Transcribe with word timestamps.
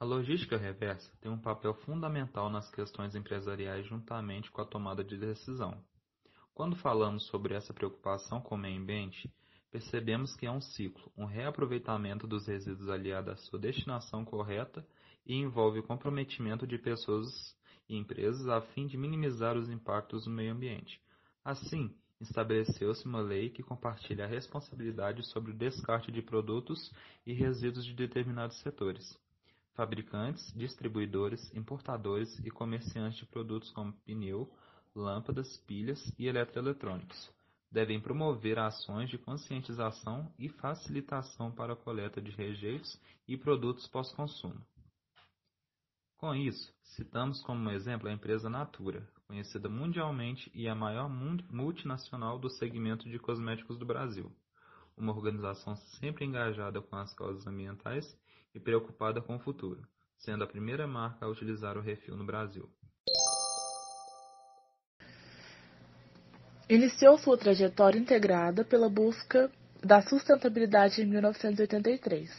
A 0.00 0.04
logística 0.06 0.56
reversa 0.56 1.12
tem 1.20 1.30
um 1.30 1.36
papel 1.36 1.74
fundamental 1.74 2.48
nas 2.48 2.70
questões 2.70 3.14
empresariais 3.14 3.84
juntamente 3.84 4.50
com 4.50 4.62
a 4.62 4.64
tomada 4.64 5.04
de 5.04 5.14
decisão. 5.18 5.76
Quando 6.54 6.74
falamos 6.74 7.26
sobre 7.26 7.52
essa 7.52 7.74
preocupação 7.74 8.40
com 8.40 8.54
o 8.54 8.58
meio 8.58 8.80
ambiente, 8.80 9.30
percebemos 9.70 10.34
que 10.34 10.46
é 10.46 10.50
um 10.50 10.62
ciclo, 10.62 11.12
um 11.18 11.26
reaproveitamento 11.26 12.26
dos 12.26 12.46
resíduos 12.46 12.88
aliado 12.88 13.30
à 13.30 13.36
sua 13.36 13.58
destinação 13.58 14.24
correta 14.24 14.86
e 15.26 15.34
envolve 15.34 15.80
o 15.80 15.86
comprometimento 15.86 16.66
de 16.66 16.78
pessoas 16.78 17.54
e 17.86 17.94
empresas 17.94 18.48
a 18.48 18.62
fim 18.62 18.86
de 18.86 18.96
minimizar 18.96 19.54
os 19.54 19.68
impactos 19.68 20.26
no 20.26 20.32
meio 20.32 20.54
ambiente. 20.54 20.98
Assim, 21.44 21.94
estabeleceu-se 22.18 23.04
uma 23.04 23.20
lei 23.20 23.50
que 23.50 23.62
compartilha 23.62 24.24
a 24.24 24.28
responsabilidade 24.28 25.22
sobre 25.26 25.50
o 25.50 25.54
descarte 25.54 26.10
de 26.10 26.22
produtos 26.22 26.90
e 27.26 27.34
resíduos 27.34 27.84
de 27.84 27.92
determinados 27.92 28.58
setores 28.60 29.14
fabricantes, 29.74 30.52
distribuidores, 30.54 31.54
importadores 31.54 32.38
e 32.40 32.50
comerciantes 32.50 33.18
de 33.18 33.26
produtos 33.26 33.70
como 33.70 33.92
pneu, 34.04 34.50
lâmpadas, 34.94 35.56
pilhas 35.66 36.12
e 36.18 36.26
eletroeletrônicos 36.26 37.30
devem 37.70 38.00
promover 38.00 38.58
ações 38.58 39.08
de 39.08 39.16
conscientização 39.16 40.32
e 40.38 40.48
facilitação 40.48 41.52
para 41.52 41.74
a 41.74 41.76
coleta 41.76 42.20
de 42.20 42.30
rejeitos 42.32 43.00
e 43.28 43.36
produtos 43.36 43.86
pós-consumo. 43.86 44.60
Com 46.16 46.34
isso, 46.34 46.74
citamos 46.82 47.40
como 47.42 47.70
exemplo 47.70 48.08
a 48.08 48.12
empresa 48.12 48.50
Natura, 48.50 49.08
conhecida 49.26 49.68
mundialmente 49.68 50.50
e 50.52 50.68
a 50.68 50.74
maior 50.74 51.08
multinacional 51.08 52.38
do 52.38 52.50
segmento 52.50 53.08
de 53.08 53.18
cosméticos 53.18 53.78
do 53.78 53.86
Brasil, 53.86 54.30
uma 54.96 55.12
organização 55.12 55.76
sempre 55.76 56.24
engajada 56.24 56.82
com 56.82 56.96
as 56.96 57.14
causas 57.14 57.46
ambientais 57.46 58.18
e 58.54 58.60
preocupada 58.60 59.20
com 59.20 59.36
o 59.36 59.38
futuro, 59.38 59.82
sendo 60.18 60.44
a 60.44 60.46
primeira 60.46 60.86
marca 60.86 61.24
a 61.24 61.28
utilizar 61.28 61.76
o 61.76 61.80
refil 61.80 62.16
no 62.16 62.24
Brasil. 62.24 62.68
Iniciou 66.68 67.18
sua 67.18 67.36
trajetória 67.36 67.98
integrada 67.98 68.64
pela 68.64 68.88
busca 68.88 69.50
da 69.82 70.00
sustentabilidade 70.02 71.02
em 71.02 71.06
1983, 71.06 72.30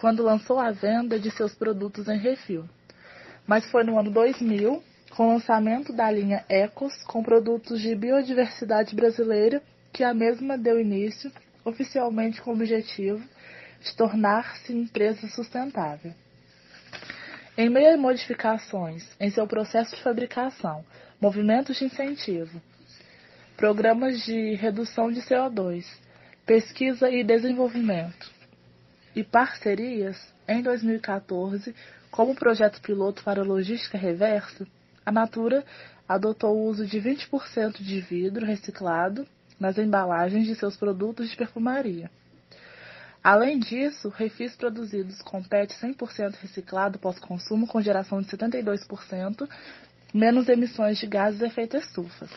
quando 0.00 0.22
lançou 0.22 0.58
a 0.58 0.72
venda 0.72 1.18
de 1.18 1.30
seus 1.30 1.54
produtos 1.54 2.08
em 2.08 2.18
refil. 2.18 2.68
Mas 3.46 3.70
foi 3.70 3.84
no 3.84 3.98
ano 3.98 4.10
2000, 4.10 4.82
com 5.10 5.28
o 5.28 5.32
lançamento 5.34 5.92
da 5.92 6.10
linha 6.10 6.44
Ecos 6.48 6.92
com 7.04 7.22
produtos 7.22 7.80
de 7.80 7.94
biodiversidade 7.94 8.94
brasileira, 8.94 9.62
que 9.92 10.02
a 10.02 10.12
mesma 10.12 10.58
deu 10.58 10.80
início, 10.80 11.30
oficialmente 11.64 12.40
com 12.42 12.50
o 12.50 12.54
objetivo 12.54 13.22
de 13.80 13.94
tornar-se 13.96 14.72
empresa 14.72 15.28
sustentável. 15.28 16.12
Em 17.56 17.68
meio 17.68 17.94
a 17.94 17.96
modificações 17.96 19.04
em 19.18 19.30
seu 19.30 19.46
processo 19.46 19.96
de 19.96 20.02
fabricação, 20.02 20.84
movimentos 21.20 21.76
de 21.76 21.84
incentivo, 21.84 22.60
programas 23.56 24.24
de 24.24 24.54
redução 24.54 25.10
de 25.10 25.20
CO2, 25.20 25.84
pesquisa 26.46 27.10
e 27.10 27.24
desenvolvimento 27.24 28.30
e 29.14 29.24
parcerias, 29.24 30.16
em 30.46 30.62
2014, 30.62 31.74
como 32.10 32.34
projeto 32.34 32.80
piloto 32.80 33.24
para 33.24 33.42
logística 33.42 33.98
reversa, 33.98 34.66
a 35.04 35.10
Natura 35.10 35.64
adotou 36.08 36.56
o 36.56 36.68
uso 36.68 36.86
de 36.86 37.00
20% 37.00 37.82
de 37.82 38.00
vidro 38.00 38.46
reciclado 38.46 39.26
nas 39.58 39.76
embalagens 39.76 40.46
de 40.46 40.54
seus 40.54 40.76
produtos 40.76 41.28
de 41.28 41.36
perfumaria. 41.36 42.10
Além 43.22 43.58
disso, 43.58 44.08
refis 44.08 44.54
produzidos 44.54 45.20
com 45.22 45.42
PET 45.42 45.74
100% 45.74 46.36
reciclado 46.40 46.98
pós-consumo 46.98 47.66
com 47.66 47.80
geração 47.80 48.20
de 48.20 48.28
72%, 48.28 49.48
menos 50.14 50.48
emissões 50.48 50.98
de 50.98 51.06
gases 51.06 51.38
de 51.38 51.46
efeito 51.46 51.76
estufa. 51.76 52.28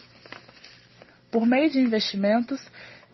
Por 1.30 1.46
meio 1.46 1.70
de 1.70 1.80
investimentos 1.80 2.62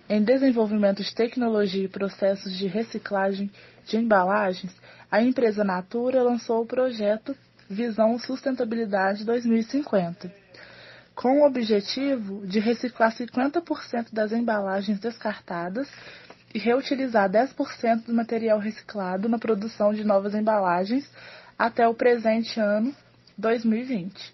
em 0.09 0.23
desenvolvimento 0.23 1.03
de 1.03 1.13
tecnologia 1.13 1.83
e 1.83 1.89
processos 1.89 2.57
de 2.57 2.67
reciclagem 2.67 3.51
de 3.85 3.97
embalagens, 3.97 4.73
a 5.11 5.22
empresa 5.22 5.63
Natura 5.63 6.23
lançou 6.23 6.63
o 6.63 6.66
projeto 6.66 7.35
Visão 7.69 8.17
Sustentabilidade 8.17 9.25
2050, 9.25 10.34
com 11.13 11.41
o 11.41 11.45
objetivo 11.45 12.47
de 12.47 12.59
reciclar 12.59 13.13
50% 13.13 14.07
das 14.13 14.31
embalagens 14.31 14.99
descartadas 14.99 15.89
e 16.53 16.59
reutilizar 16.59 17.30
10% 17.30 18.06
do 18.06 18.13
material 18.13 18.59
reciclado 18.59 19.28
na 19.28 19.38
produção 19.38 19.94
de 19.94 20.03
novas 20.03 20.34
embalagens 20.34 21.09
até 21.58 21.88
o 21.88 21.94
presente 21.94 22.59
ano 22.59 22.96
2020. 23.38 24.34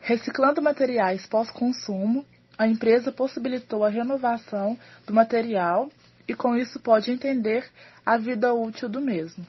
Reciclando 0.00 0.60
materiais 0.60 1.26
pós-consumo, 1.26 2.26
a 2.58 2.66
empresa 2.66 3.12
possibilitou 3.12 3.84
a 3.84 3.88
renovação 3.88 4.76
do 5.06 5.14
material 5.14 5.90
e 6.26 6.34
com 6.34 6.56
isso 6.56 6.80
pode 6.80 7.10
entender 7.10 7.64
a 8.04 8.16
vida 8.16 8.52
útil 8.52 8.88
do 8.88 9.00
mesmo. 9.00 9.46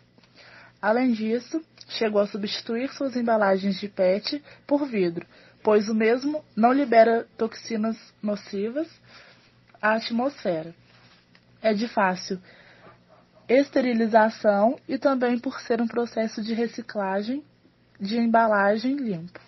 Além 0.82 1.12
disso, 1.12 1.64
chegou 1.90 2.22
a 2.22 2.28
substituir 2.28 2.90
suas 2.90 3.16
embalagens 3.16 3.80
de 3.80 3.88
PET 3.88 4.44
por 4.68 4.86
vidro, 4.86 5.26
pois 5.64 5.90
o 5.90 5.96
mesmo 5.96 6.44
não 6.56 6.72
libera 6.72 7.28
toxinas 7.38 7.98
nocivas 8.22 8.88
à 9.82 9.94
atmosfera 9.94 10.76
é 11.64 11.74
de 11.74 11.88
fácil 11.88 12.40
esterilização 13.48 14.78
e 14.88 14.98
também 14.98 15.40
por 15.40 15.60
ser 15.62 15.82
um 15.82 15.88
processo 15.88 16.42
de 16.42 16.54
reciclagem 16.54 17.44
de 18.00 18.18
embalagem 18.18 18.96
limpo. 18.96 19.40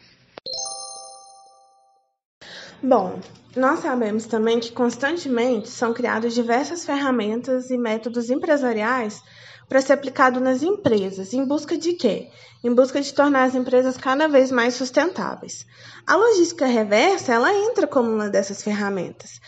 Bom, 2.81 3.19
nós 3.55 3.79
sabemos 3.79 4.25
também 4.25 4.59
que 4.59 4.71
constantemente 4.71 5.69
são 5.69 5.93
criadas 5.93 6.33
diversas 6.33 6.85
ferramentas 6.85 7.69
e 7.69 7.77
métodos 7.77 8.29
empresariais 8.29 9.21
para 9.67 9.81
ser 9.81 9.93
aplicado 9.93 10.39
nas 10.39 10.61
empresas. 10.61 11.33
Em 11.33 11.45
busca 11.45 11.77
de 11.77 11.93
quê? 11.93 12.29
Em 12.63 12.73
busca 12.73 13.01
de 13.01 13.13
tornar 13.13 13.45
as 13.45 13.55
empresas 13.55 13.97
cada 13.97 14.27
vez 14.27 14.51
mais 14.51 14.75
sustentáveis. 14.75 15.65
A 16.05 16.15
logística 16.15 16.65
reversa, 16.65 17.33
ela 17.33 17.51
entra 17.51 17.87
como 17.87 18.11
uma 18.11 18.29
dessas 18.29 18.61
ferramentas. 18.61 19.39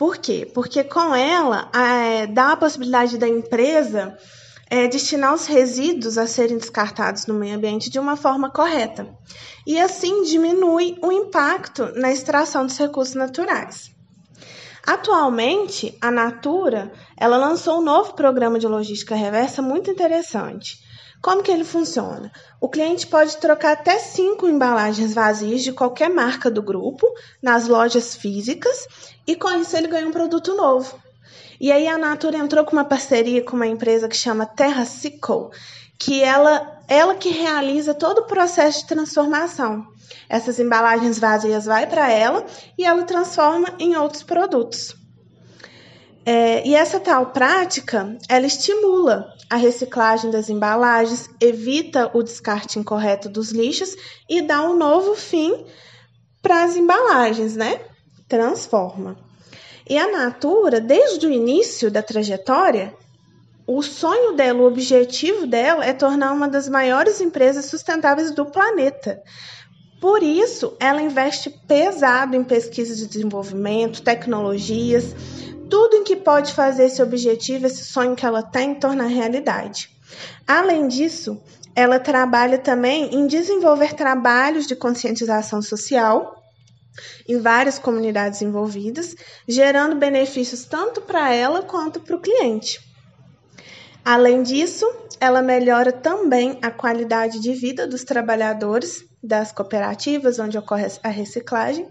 Por 0.00 0.16
quê? 0.16 0.50
Porque 0.54 0.82
com 0.82 1.14
ela 1.14 1.70
é, 1.74 2.26
dá 2.26 2.52
a 2.52 2.56
possibilidade 2.56 3.18
da 3.18 3.28
empresa 3.28 4.16
é, 4.70 4.88
destinar 4.88 5.34
os 5.34 5.44
resíduos 5.44 6.16
a 6.16 6.26
serem 6.26 6.56
descartados 6.56 7.26
no 7.26 7.34
meio 7.34 7.54
ambiente 7.54 7.90
de 7.90 7.98
uma 7.98 8.16
forma 8.16 8.48
correta. 8.50 9.06
E 9.66 9.78
assim 9.78 10.22
diminui 10.22 10.96
o 11.02 11.12
impacto 11.12 11.92
na 11.96 12.10
extração 12.10 12.64
dos 12.64 12.78
recursos 12.78 13.14
naturais. 13.14 13.90
Atualmente, 14.86 15.94
a 16.00 16.10
Natura 16.10 16.90
ela 17.14 17.36
lançou 17.36 17.80
um 17.80 17.84
novo 17.84 18.14
programa 18.14 18.58
de 18.58 18.66
logística 18.66 19.14
reversa 19.14 19.60
muito 19.60 19.90
interessante 19.90 20.78
como 21.22 21.42
que 21.42 21.52
ele 21.52 21.64
funciona? 21.64 22.32
O 22.58 22.68
cliente 22.68 23.06
pode 23.06 23.36
trocar 23.36 23.72
até 23.72 23.98
cinco 23.98 24.48
embalagens 24.48 25.12
vazias 25.12 25.62
de 25.62 25.70
qualquer 25.70 26.08
marca 26.08 26.50
do 26.50 26.62
grupo 26.62 27.06
nas 27.42 27.68
lojas 27.68 28.16
físicas 28.16 28.86
e 29.26 29.36
com 29.36 29.50
isso 29.50 29.76
ele 29.76 29.88
ganha 29.88 30.08
um 30.08 30.12
produto 30.12 30.56
novo. 30.56 30.98
E 31.60 31.70
aí 31.70 31.86
a 31.86 31.98
Natura 31.98 32.38
entrou 32.38 32.64
com 32.64 32.72
uma 32.72 32.86
parceria 32.86 33.44
com 33.44 33.54
uma 33.54 33.66
empresa 33.66 34.08
que 34.08 34.16
chama 34.16 34.46
Terra 34.46 34.86
Cycle, 34.86 35.50
que 35.98 36.22
ela, 36.22 36.80
ela 36.88 37.14
que 37.14 37.28
realiza 37.28 37.92
todo 37.92 38.20
o 38.20 38.26
processo 38.26 38.80
de 38.80 38.86
transformação. 38.86 39.86
Essas 40.26 40.58
embalagens 40.58 41.18
vazias 41.18 41.66
vai 41.66 41.86
para 41.86 42.10
ela 42.10 42.46
e 42.78 42.84
ela 42.84 43.02
transforma 43.02 43.74
em 43.78 43.94
outros 43.94 44.22
produtos. 44.22 44.96
É, 46.24 46.66
e 46.66 46.74
essa 46.74 47.00
tal 47.00 47.26
prática, 47.26 48.16
ela 48.28 48.46
estimula 48.46 49.32
a 49.48 49.56
reciclagem 49.56 50.30
das 50.30 50.48
embalagens, 50.48 51.28
evita 51.40 52.10
o 52.14 52.22
descarte 52.22 52.78
incorreto 52.78 53.28
dos 53.28 53.50
lixos 53.50 53.96
e 54.28 54.42
dá 54.42 54.62
um 54.62 54.76
novo 54.76 55.14
fim 55.14 55.64
para 56.42 56.64
as 56.64 56.76
embalagens, 56.76 57.56
né? 57.56 57.80
Transforma. 58.28 59.16
E 59.88 59.98
a 59.98 60.10
Natura, 60.10 60.80
desde 60.80 61.26
o 61.26 61.30
início 61.32 61.90
da 61.90 62.02
trajetória, 62.02 62.94
o 63.66 63.82
sonho 63.82 64.32
dela, 64.34 64.60
o 64.60 64.66
objetivo 64.66 65.46
dela 65.46 65.84
é 65.84 65.92
tornar 65.92 66.32
uma 66.32 66.48
das 66.48 66.68
maiores 66.68 67.20
empresas 67.20 67.66
sustentáveis 67.66 68.30
do 68.32 68.44
planeta. 68.46 69.22
Por 70.00 70.22
isso, 70.22 70.76
ela 70.80 71.02
investe 71.02 71.50
pesado 71.50 72.34
em 72.34 72.42
pesquisa 72.42 72.94
de 72.94 73.06
desenvolvimento, 73.06 74.02
tecnologias, 74.02 75.14
tudo 75.70 75.96
em 75.96 76.04
que 76.04 76.16
pode 76.16 76.52
fazer 76.52 76.86
esse 76.86 77.00
objetivo, 77.00 77.66
esse 77.66 77.84
sonho 77.84 78.16
que 78.16 78.26
ela 78.26 78.42
tem, 78.42 78.74
tornar 78.74 79.06
realidade. 79.06 79.88
Além 80.46 80.88
disso, 80.88 81.40
ela 81.74 82.00
trabalha 82.00 82.58
também 82.58 83.14
em 83.14 83.26
desenvolver 83.26 83.94
trabalhos 83.94 84.66
de 84.66 84.74
conscientização 84.74 85.62
social 85.62 86.36
em 87.28 87.38
várias 87.38 87.78
comunidades 87.78 88.42
envolvidas, 88.42 89.14
gerando 89.46 89.94
benefícios 89.94 90.64
tanto 90.64 91.00
para 91.00 91.32
ela 91.32 91.62
quanto 91.62 92.00
para 92.00 92.16
o 92.16 92.20
cliente. 92.20 92.80
Além 94.04 94.42
disso, 94.42 94.84
ela 95.20 95.40
melhora 95.40 95.92
também 95.92 96.58
a 96.60 96.70
qualidade 96.70 97.38
de 97.38 97.52
vida 97.52 97.86
dos 97.86 98.02
trabalhadores 98.02 99.04
das 99.22 99.52
cooperativas 99.52 100.38
onde 100.38 100.58
ocorre 100.58 100.86
a 101.02 101.08
reciclagem 101.08 101.86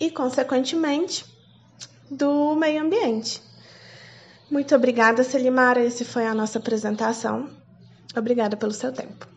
e, 0.00 0.10
consequentemente, 0.10 1.35
do 2.10 2.54
meio 2.56 2.82
ambiente. 2.82 3.42
Muito 4.50 4.74
obrigada, 4.74 5.22
Selimara. 5.24 5.84
Essa 5.84 6.04
foi 6.04 6.26
a 6.26 6.34
nossa 6.34 6.58
apresentação. 6.58 7.50
Obrigada 8.16 8.56
pelo 8.56 8.72
seu 8.72 8.92
tempo. 8.92 9.35